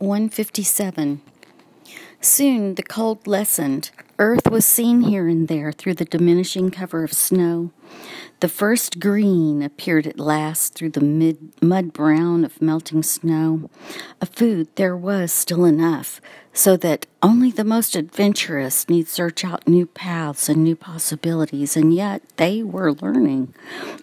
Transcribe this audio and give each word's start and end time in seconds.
157. 0.00 1.20
Soon 2.22 2.74
the 2.74 2.82
cold 2.82 3.26
lessened. 3.26 3.90
Earth 4.18 4.50
was 4.50 4.64
seen 4.64 5.02
here 5.02 5.28
and 5.28 5.46
there 5.46 5.72
through 5.72 5.94
the 5.94 6.06
diminishing 6.06 6.70
cover 6.70 7.04
of 7.04 7.12
snow. 7.12 7.70
The 8.40 8.48
first 8.48 8.98
green 8.98 9.62
appeared 9.62 10.06
at 10.06 10.18
last 10.18 10.74
through 10.74 10.90
the 10.90 11.02
mid, 11.02 11.52
mud 11.62 11.92
brown 11.92 12.46
of 12.46 12.62
melting 12.62 13.02
snow. 13.02 13.68
Of 14.22 14.30
food 14.30 14.68
there 14.76 14.96
was 14.96 15.32
still 15.32 15.66
enough, 15.66 16.22
so 16.54 16.78
that 16.78 17.04
only 17.22 17.50
the 17.50 17.64
most 17.64 17.94
adventurous 17.94 18.88
need 18.88 19.06
search 19.06 19.44
out 19.44 19.68
new 19.68 19.84
paths 19.84 20.48
and 20.48 20.64
new 20.64 20.76
possibilities, 20.76 21.76
and 21.76 21.92
yet 21.92 22.22
they 22.36 22.62
were 22.62 22.94
learning 22.94 23.54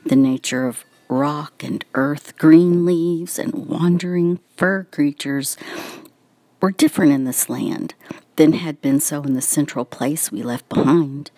the 0.06 0.16
nature 0.16 0.68
of 0.68 0.86
rock 1.10 1.64
and 1.64 1.84
earth, 1.94 2.38
green 2.38 2.86
leaves 2.86 3.40
and 3.40 3.54
wandering 3.68 4.40
fur 4.56 4.84
creatures 4.86 5.58
were 6.62 6.72
different 6.72 7.12
in 7.12 7.24
this 7.24 7.50
land 7.50 7.94
than 8.36 8.54
had 8.54 8.82
been 8.82 9.00
so 9.00 9.24
in 9.24 9.34
the 9.34 9.42
central 9.42 9.86
place 9.86 10.32
we 10.32 10.44
left 10.44 10.68
behind. 10.70 11.32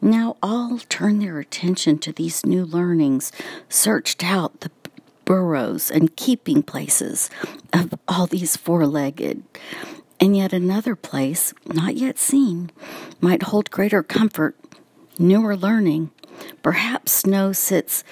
Now 0.00 0.36
all 0.42 0.78
turned 0.88 1.22
their 1.22 1.38
attention 1.38 1.98
to 1.98 2.12
these 2.12 2.46
new 2.46 2.64
learnings, 2.64 3.32
searched 3.68 4.24
out 4.24 4.60
the 4.60 4.70
burrows 5.24 5.90
and 5.90 6.16
keeping 6.16 6.62
places 6.62 7.30
of 7.72 7.94
all 8.06 8.26
these 8.26 8.56
four 8.56 8.86
legged. 8.86 9.42
And 10.20 10.36
yet 10.36 10.52
another 10.52 10.94
place, 10.94 11.52
not 11.66 11.96
yet 11.96 12.18
seen, 12.18 12.70
might 13.20 13.44
hold 13.44 13.70
greater 13.70 14.02
comfort, 14.02 14.56
newer 15.18 15.56
learning. 15.56 16.10
Perhaps 16.62 17.12
snow 17.12 17.52
sits 17.52 18.04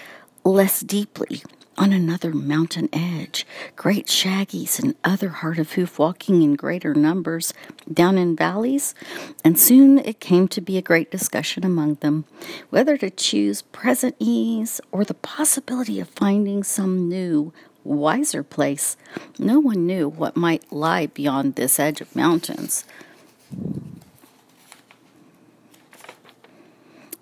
less 0.45 0.81
deeply 0.81 1.43
on 1.79 1.93
another 1.93 2.33
mountain 2.33 2.89
edge, 2.93 3.47
great 3.77 4.07
shaggies 4.07 4.79
and 4.79 4.95
other 5.05 5.31
hard 5.31 5.59
of 5.59 5.73
hoof 5.73 5.99
walking 5.99 6.43
in 6.43 6.55
greater 6.55 6.95
numbers 6.95 7.55
down 7.93 8.19
in 8.19 8.37
valleys, 8.37 8.95
and 9.43 9.59
soon 9.59 9.99
it 9.99 10.21
came 10.21 10.47
to 10.49 10.61
be 10.61 10.77
a 10.77 10.83
great 10.83 11.11
discussion 11.11 11.65
among 11.65 11.95
them 11.97 12.25
whether 12.71 12.97
to 12.97 13.09
choose 13.09 13.63
present 13.63 14.15
ease 14.19 14.81
or 14.91 15.05
the 15.05 15.15
possibility 15.15 15.99
of 15.99 16.09
finding 16.09 16.63
some 16.63 17.09
new, 17.09 17.53
wiser 17.85 18.43
place. 18.43 18.97
No 19.39 19.59
one 19.59 19.87
knew 19.87 20.09
what 20.09 20.37
might 20.37 20.71
lie 20.73 21.07
beyond 21.07 21.55
this 21.55 21.81
edge 21.81 22.01
of 22.01 22.15
mountains. 22.15 22.85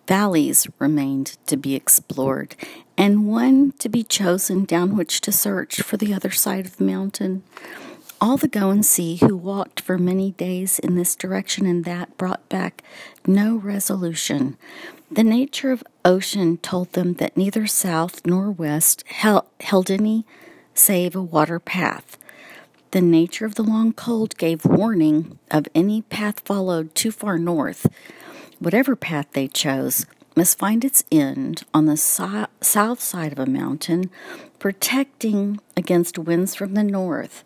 Valleys 0.06 0.66
remained 0.80 1.38
to 1.46 1.56
be 1.56 1.76
explored, 1.76 2.56
and 3.00 3.26
one 3.26 3.72
to 3.78 3.88
be 3.88 4.02
chosen 4.02 4.66
down 4.66 4.94
which 4.94 5.22
to 5.22 5.32
search 5.32 5.80
for 5.80 5.96
the 5.96 6.12
other 6.12 6.30
side 6.30 6.66
of 6.66 6.76
the 6.76 6.84
mountain. 6.84 7.42
All 8.20 8.36
the 8.36 8.46
go 8.46 8.68
and 8.68 8.84
see 8.84 9.16
who 9.16 9.38
walked 9.38 9.80
for 9.80 9.96
many 9.96 10.32
days 10.32 10.78
in 10.78 10.96
this 10.96 11.16
direction 11.16 11.64
and 11.64 11.86
that 11.86 12.18
brought 12.18 12.46
back 12.50 12.82
no 13.26 13.56
resolution. 13.56 14.58
The 15.10 15.24
nature 15.24 15.72
of 15.72 15.82
ocean 16.04 16.58
told 16.58 16.92
them 16.92 17.14
that 17.14 17.38
neither 17.38 17.66
south 17.66 18.26
nor 18.26 18.50
west 18.50 19.02
held 19.06 19.90
any 19.90 20.26
save 20.74 21.16
a 21.16 21.22
water 21.22 21.58
path. 21.58 22.18
The 22.90 23.00
nature 23.00 23.46
of 23.46 23.54
the 23.54 23.64
long 23.64 23.94
cold 23.94 24.36
gave 24.36 24.66
warning 24.66 25.38
of 25.50 25.68
any 25.74 26.02
path 26.02 26.40
followed 26.40 26.94
too 26.94 27.12
far 27.12 27.38
north. 27.38 27.86
Whatever 28.58 28.94
path 28.94 29.28
they 29.32 29.48
chose, 29.48 30.04
must 30.40 30.58
find 30.58 30.86
its 30.86 31.04
end 31.12 31.64
on 31.74 31.84
the 31.84 31.98
so- 31.98 32.46
south 32.62 32.98
side 32.98 33.30
of 33.30 33.38
a 33.38 33.44
mountain, 33.44 34.08
protecting 34.58 35.60
against 35.76 36.18
winds 36.18 36.54
from 36.54 36.72
the 36.72 36.82
north. 36.82 37.44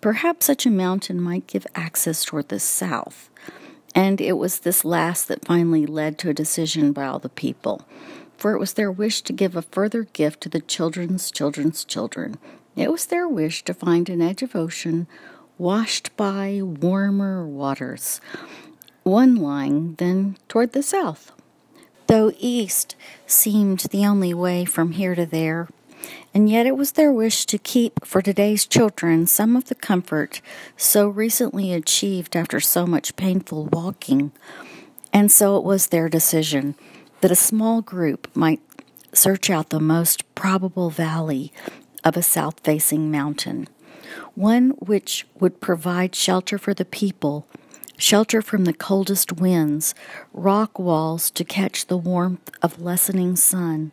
Perhaps 0.00 0.46
such 0.46 0.64
a 0.64 0.70
mountain 0.70 1.20
might 1.20 1.48
give 1.48 1.66
access 1.74 2.24
toward 2.24 2.48
the 2.48 2.60
south. 2.60 3.28
And 3.92 4.20
it 4.20 4.34
was 4.34 4.60
this 4.60 4.84
last 4.84 5.26
that 5.26 5.46
finally 5.46 5.84
led 5.84 6.16
to 6.18 6.30
a 6.30 6.32
decision 6.32 6.92
by 6.92 7.06
all 7.06 7.18
the 7.18 7.28
people, 7.28 7.84
for 8.36 8.52
it 8.52 8.60
was 8.60 8.74
their 8.74 8.92
wish 8.92 9.20
to 9.22 9.32
give 9.32 9.56
a 9.56 9.62
further 9.62 10.04
gift 10.04 10.40
to 10.42 10.48
the 10.48 10.60
children's 10.60 11.32
children's 11.32 11.82
children. 11.84 12.38
It 12.76 12.92
was 12.92 13.06
their 13.06 13.26
wish 13.26 13.64
to 13.64 13.74
find 13.74 14.08
an 14.08 14.22
edge 14.22 14.44
of 14.44 14.54
ocean 14.54 15.08
washed 15.58 16.16
by 16.16 16.60
warmer 16.62 17.44
waters, 17.44 18.20
one 19.02 19.34
lying 19.34 19.96
then 19.96 20.36
toward 20.46 20.70
the 20.72 20.84
south 20.84 21.32
though 22.08 22.32
east 22.38 22.96
seemed 23.26 23.80
the 23.80 24.04
only 24.04 24.34
way 24.34 24.64
from 24.64 24.92
here 24.92 25.14
to 25.14 25.24
there. 25.24 25.68
And 26.34 26.48
yet 26.48 26.66
it 26.66 26.76
was 26.76 26.92
their 26.92 27.12
wish 27.12 27.44
to 27.46 27.58
keep 27.58 28.04
for 28.04 28.22
today's 28.22 28.66
children 28.66 29.26
some 29.26 29.56
of 29.56 29.66
the 29.66 29.74
comfort 29.74 30.40
so 30.76 31.08
recently 31.08 31.72
achieved 31.72 32.34
after 32.34 32.60
so 32.60 32.86
much 32.86 33.16
painful 33.16 33.66
walking. 33.66 34.32
And 35.12 35.30
so 35.30 35.56
it 35.56 35.64
was 35.64 35.88
their 35.88 36.08
decision 36.08 36.74
that 37.20 37.30
a 37.30 37.36
small 37.36 37.82
group 37.82 38.34
might 38.34 38.60
search 39.12 39.50
out 39.50 39.70
the 39.70 39.80
most 39.80 40.34
probable 40.34 40.90
valley 40.90 41.52
of 42.04 42.16
a 42.16 42.22
south 42.22 42.60
facing 42.60 43.10
mountain, 43.10 43.66
one 44.34 44.70
which 44.78 45.26
would 45.40 45.60
provide 45.60 46.14
shelter 46.14 46.58
for 46.58 46.72
the 46.72 46.84
people 46.84 47.46
shelter 47.98 48.40
from 48.40 48.64
the 48.64 48.72
coldest 48.72 49.32
winds, 49.32 49.94
rock 50.32 50.78
walls 50.78 51.30
to 51.32 51.44
catch 51.44 51.86
the 51.86 51.98
warmth 51.98 52.50
of 52.62 52.80
lessening 52.80 53.36
sun, 53.36 53.92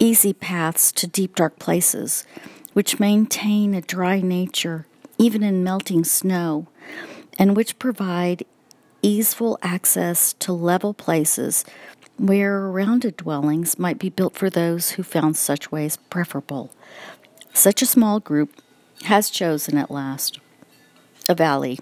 easy 0.00 0.32
paths 0.32 0.90
to 0.90 1.06
deep 1.06 1.36
dark 1.36 1.58
places, 1.58 2.26
which 2.72 2.98
maintain 2.98 3.74
a 3.74 3.80
dry 3.80 4.20
nature 4.20 4.86
even 5.18 5.42
in 5.42 5.62
melting 5.64 6.04
snow, 6.04 6.66
and 7.38 7.54
which 7.54 7.78
provide 7.78 8.44
easeful 9.02 9.58
access 9.62 10.32
to 10.34 10.52
level 10.52 10.94
places 10.94 11.64
where 12.16 12.60
rounded 12.60 13.16
dwellings 13.16 13.78
might 13.78 13.98
be 13.98 14.08
built 14.08 14.34
for 14.34 14.48
those 14.48 14.92
who 14.92 15.02
found 15.02 15.36
such 15.36 15.70
ways 15.70 15.96
preferable. 16.08 16.70
Such 17.52 17.82
a 17.82 17.86
small 17.86 18.20
group 18.20 18.60
has 19.04 19.30
chosen 19.30 19.76
at 19.76 19.90
last 19.90 20.40
a 21.28 21.34
valley 21.34 21.78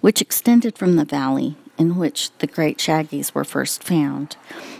which 0.00 0.20
extended 0.20 0.76
from 0.76 0.96
the 0.96 1.04
valley 1.04 1.56
in 1.78 1.96
which 1.96 2.30
the 2.38 2.46
great 2.46 2.78
shaggies 2.78 3.34
were 3.34 3.44
first 3.44 3.82
found. 3.82 4.36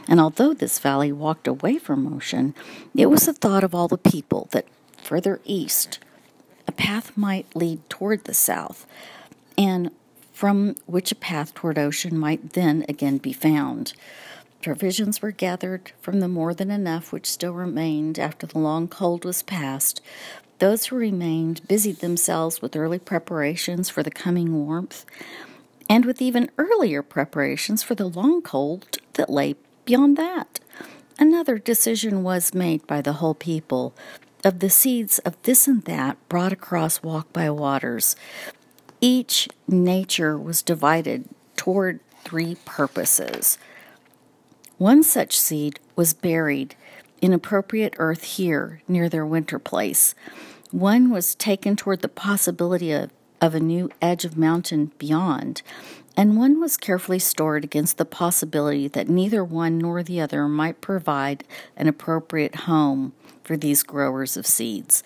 And 0.07 0.21
although 0.21 0.53
this 0.53 0.79
valley 0.79 1.13
walked 1.13 1.47
away 1.47 1.79
from 1.79 2.13
ocean, 2.13 2.55
it 2.95 3.07
was 3.07 3.27
the 3.27 3.33
thought 3.33 3.65
of 3.65 3.75
all 3.75 3.89
the 3.89 3.97
people 3.99 4.49
that 4.53 4.67
further 5.03 5.41
east 5.45 5.99
a 6.69 6.73
path 6.73 7.17
might 7.17 7.57
lead 7.57 7.81
toward 7.91 8.25
the 8.25 8.35
south, 8.35 8.87
and 9.59 9.91
from 10.33 10.77
which 10.87 11.11
a 11.11 11.17
path 11.17 11.53
toward 11.53 11.79
ocean 11.79 12.17
might 12.17 12.53
then 12.53 12.85
again 12.89 13.19
be 13.19 13.33
found. 13.33 13.93
Provisions 14.63 15.21
were 15.21 15.33
gathered 15.33 15.91
from 16.01 16.21
the 16.21 16.29
more 16.29 16.55
than 16.55 16.71
enough 16.71 17.13
which 17.13 17.27
still 17.27 17.55
remained 17.55 18.21
after 18.21 18.47
the 18.47 18.59
long 18.59 18.87
cold 18.87 19.25
was 19.25 19.43
past, 19.43 20.01
those 20.61 20.87
who 20.87 20.97
remained 20.97 21.67
busied 21.67 21.99
themselves 21.99 22.63
with 22.63 22.77
early 22.77 22.99
preparations 22.99 23.91
for 23.91 24.03
the 24.03 24.11
coming 24.11 24.65
warmth 24.65 25.05
and 25.89 26.05
with 26.05 26.23
even 26.23 26.51
earlier 26.57 27.03
preparations 27.03 27.83
for 27.83 27.95
the 27.95 28.07
long 28.07 28.41
cold 28.41 28.99
that 29.15 29.29
lay 29.29 29.57
beyond 29.85 30.17
that. 30.17 30.61
Another 31.19 31.59
decision 31.59 32.23
was 32.23 32.55
made 32.55 32.87
by 32.87 33.01
the 33.03 33.15
whole 33.15 33.35
people 33.35 33.93
of 34.45 34.61
the 34.61 34.71
seeds 34.71 35.19
of 35.21 35.37
this 35.43 35.67
and 35.67 35.83
that 35.85 36.17
brought 36.29 36.53
across 36.53 37.03
walk 37.03 37.33
by 37.33 37.51
waters. 37.51 38.15
Each 39.01 39.49
nature 39.67 40.39
was 40.39 40.63
divided 40.63 41.29
toward 41.57 42.01
three 42.25 42.57
purposes. 42.65 43.59
One 44.79 45.03
such 45.03 45.39
seed 45.39 45.81
was 45.97 46.15
buried 46.15 46.75
in 47.21 47.33
appropriate 47.33 47.95
earth 47.99 48.25
here 48.25 48.83
near 48.89 49.09
their 49.09 49.27
winter 49.27 49.59
place. 49.59 50.15
One 50.71 51.11
was 51.11 51.35
taken 51.35 51.77
toward 51.77 52.01
the 52.01 52.09
possibility 52.09 52.93
of, 52.93 53.11
of 53.41 53.55
a 53.55 53.61
new 53.61 53.91
edge 54.01 54.25
of 54.25 54.37
mountain 54.37 54.93
beyond, 54.99 55.63
and 56.17 56.37
one 56.37 56.61
was 56.61 56.77
carefully 56.77 57.19
stored 57.19 57.65
against 57.65 57.99
the 57.99 58.05
possibility 58.05 58.89
that 58.89 59.09
neither 59.09 59.45
one 59.45 59.79
nor 59.79 60.03
the 60.03 60.21
other 60.21 60.49
might 60.49 60.81
provide 60.81 61.45
an 61.77 61.89
appropriate 61.89 62.55
home 62.57 63.13
for 63.43 63.57
these 63.57 63.83
growers 63.83 64.37
of 64.37 64.47
seeds. 64.47 65.03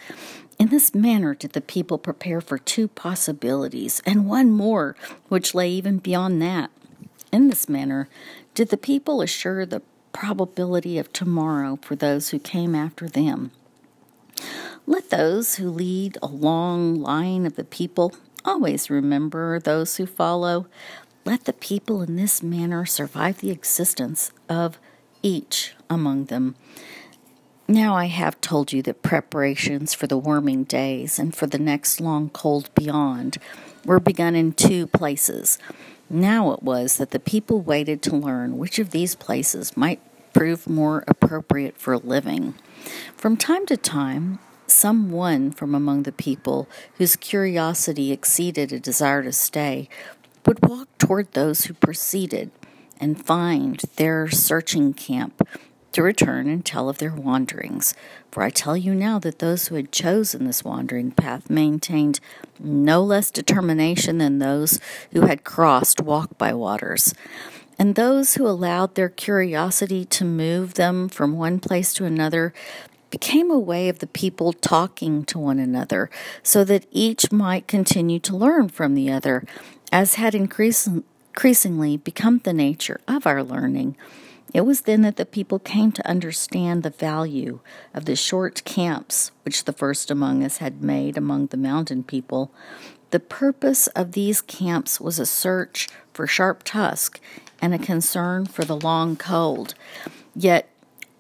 In 0.59 0.69
this 0.69 0.95
manner 0.95 1.35
did 1.35 1.53
the 1.53 1.61
people 1.61 1.99
prepare 1.99 2.41
for 2.41 2.59
two 2.59 2.89
possibilities, 2.89 4.03
and 4.07 4.29
one 4.29 4.51
more, 4.51 4.97
which 5.29 5.55
lay 5.55 5.71
even 5.71 5.99
beyond 5.99 6.41
that. 6.43 6.71
In 7.33 7.49
this 7.49 7.69
manner 7.69 8.09
did 8.55 8.69
the 8.69 8.77
people 8.77 9.21
assure 9.21 9.67
the 9.67 9.83
probability 10.15 10.97
of 10.97 11.13
tomorrow 11.13 11.79
for 11.83 11.95
those 11.95 12.31
who 12.31 12.39
came 12.39 12.75
after 12.75 13.07
them. 13.07 13.51
Let 14.87 15.11
those 15.11 15.57
who 15.57 15.69
lead 15.69 16.17
a 16.23 16.27
long 16.27 16.95
line 16.95 17.45
of 17.45 17.57
the 17.57 17.65
people 17.65 18.15
always 18.45 18.89
remember 18.89 19.59
those 19.59 19.97
who 19.97 20.07
follow. 20.07 20.67
Let 21.27 21.45
the 21.45 21.53
people 21.53 22.01
in 22.01 22.17
this 22.17 22.43
manner 22.43 22.87
survive 22.87 23.41
the 23.41 23.51
existence 23.51 24.31
of 24.49 24.79
each 25.23 25.75
among 25.91 26.27
them. 26.27 26.55
Now 27.67 27.95
I 27.97 28.07
have 28.07 28.41
told 28.43 28.75
you 28.75 28.83
that 28.83 29.03
preparations 29.03 29.95
for 29.95 30.07
the 30.07 30.19
warming 30.19 30.65
days 30.65 31.19
and 31.19 31.35
for 31.35 31.47
the 31.47 31.59
next 31.59 31.99
long 31.99 32.29
cold 32.29 32.69
beyond 32.75 33.39
were 33.87 34.01
begun 34.01 34.35
in 34.35 34.53
two 34.53 34.87
places. 34.87 35.59
Now 36.11 36.53
it 36.53 36.63
was 36.63 36.97
that 36.99 37.11
the 37.11 37.19
people 37.19 37.61
waited 37.61 38.03
to 38.03 38.17
learn 38.17 38.59
which 38.59 38.79
of 38.79 38.91
these 38.91 39.15
places 39.15 39.77
might 39.77 40.01
prove 40.33 40.69
more 40.69 41.05
appropriate 41.07 41.79
for 41.79 41.97
living. 41.97 42.55
From 43.17 43.37
time 43.37 43.67
to 43.67 43.77
time, 43.77 44.39
some 44.67 45.11
one 45.11 45.51
from 45.51 45.75
among 45.75 46.03
the 46.03 46.13
people 46.13 46.69
whose 46.99 47.17
curiosity 47.17 48.13
exceeded 48.13 48.73
a 48.73 48.81
desire 48.81 49.23
to 49.23 49.33
stay 49.33 49.89
would 50.47 50.67
walk 50.67 50.89
toward 50.99 51.33
those 51.33 51.65
who 51.65 51.75
proceeded 51.75 52.51
and 53.01 53.25
find 53.25 53.81
their 53.97 54.29
searching 54.31 54.93
camp 54.93 55.47
to 55.95 56.03
return 56.03 56.49
and 56.49 56.65
tell 56.65 56.89
of 56.89 56.99
their 56.99 57.15
wanderings. 57.15 57.95
For 58.31 58.43
I 58.43 58.51
tell 58.51 58.77
you 58.77 58.95
now 58.95 59.19
that 59.21 59.39
those 59.39 59.69
who 59.69 59.77
had 59.77 59.91
chosen 59.91 60.45
this 60.45 60.63
wandering 60.63 61.13
path 61.13 61.49
maintained 61.49 62.21
no 62.61 63.03
less 63.03 63.31
determination 63.31 64.19
than 64.19 64.39
those 64.39 64.79
who 65.13 65.23
had 65.23 65.45
crossed 65.45 66.03
walk 66.03 66.37
by 66.37 66.53
waters. 66.53 67.15
And 67.79 67.95
those 67.95 68.35
who 68.35 68.47
allowed 68.47 68.95
their 68.95 69.09
curiosity 69.09 70.05
to 70.05 70.25
move 70.25 70.75
them 70.75 71.09
from 71.09 71.39
one 71.39 71.59
place 71.59 71.95
to 71.95 72.05
another 72.05 72.53
became 73.11 73.51
a 73.51 73.59
way 73.59 73.89
of 73.89 74.01
the 74.01 74.07
people 74.09 74.53
talking 74.53 75.25
to 75.25 75.39
one 75.39 75.61
another, 75.61 76.11
so 76.43 76.65
that 76.65 76.87
each 76.91 77.31
might 77.31 77.69
continue 77.69 78.19
to 78.19 78.37
learn 78.37 78.69
from 78.69 78.95
the 78.95 79.11
other, 79.11 79.45
as 79.93 80.17
had 80.17 80.35
increasingly 80.35 81.97
become 81.97 82.39
the 82.39 82.53
nature 82.53 83.01
of 83.07 83.25
our 83.25 83.45
learning. 83.45 83.97
It 84.55 84.65
was 84.65 84.83
then 84.83 85.03
that 85.03 85.17
the 85.17 85.27
people 85.27 85.59
came 85.59 85.91
to 85.93 86.09
understand 86.09 86.85
the 86.85 86.91
value 86.91 87.59
of 87.93 88.05
the 88.05 88.15
short 88.15 88.63
camps 88.65 89.33
which 89.43 89.65
the 89.65 89.73
first 89.73 90.13
among 90.13 90.45
us 90.45 90.59
had 90.59 90.81
made 90.81 91.19
among 91.19 91.49
the 91.49 91.57
mountain 91.57 92.05
people. 92.05 92.53
The 93.11 93.19
purpose 93.19 93.89
of 93.89 94.13
these 94.13 94.41
camps 94.41 95.01
was 95.01 95.19
a 95.19 95.27
search 95.27 95.89
for 96.13 96.29
sharp 96.29 96.63
tusk 96.63 97.21
and 97.61 97.75
a 97.75 97.79
concern 97.79 98.47
for 98.47 98.65
the 98.65 98.77
long 98.77 99.17
cold. 99.17 99.75
Yet 100.37 100.69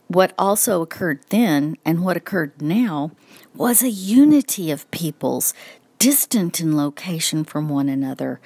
what 0.06 0.32
also 0.38 0.80
occurred 0.80 1.20
then 1.30 1.76
and 1.84 2.04
what 2.04 2.16
occurred 2.16 2.62
now 2.62 3.10
was 3.52 3.82
a 3.82 3.90
unity 3.90 4.70
of 4.70 4.88
peoples, 4.92 5.54
distant 5.98 6.60
in 6.60 6.76
location 6.76 7.42
from 7.42 7.68
one 7.68 7.88
another. 7.88 8.40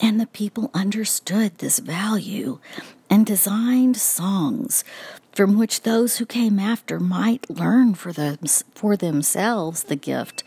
And 0.00 0.20
the 0.20 0.26
people 0.26 0.70
understood 0.72 1.58
this 1.58 1.80
value 1.80 2.60
and 3.10 3.26
designed 3.26 3.96
songs 3.96 4.84
from 5.32 5.58
which 5.58 5.82
those 5.82 6.16
who 6.16 6.26
came 6.26 6.58
after 6.58 7.00
might 7.00 7.50
learn 7.50 7.94
for, 7.94 8.12
them, 8.12 8.38
for 8.74 8.96
themselves 8.96 9.84
the 9.84 9.96
gift 9.96 10.44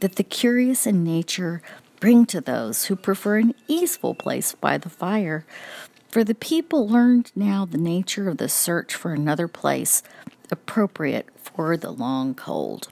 that 0.00 0.16
the 0.16 0.22
curious 0.22 0.86
in 0.86 1.02
nature 1.04 1.60
bring 2.00 2.26
to 2.26 2.40
those 2.40 2.86
who 2.86 2.96
prefer 2.96 3.38
an 3.38 3.54
easeful 3.66 4.14
place 4.14 4.54
by 4.54 4.78
the 4.78 4.88
fire. 4.88 5.44
For 6.08 6.22
the 6.22 6.34
people 6.34 6.88
learned 6.88 7.32
now 7.34 7.64
the 7.64 7.78
nature 7.78 8.28
of 8.28 8.38
the 8.38 8.48
search 8.48 8.94
for 8.94 9.12
another 9.12 9.48
place 9.48 10.02
appropriate 10.50 11.28
for 11.36 11.76
the 11.76 11.90
long 11.90 12.34
cold. 12.34 12.88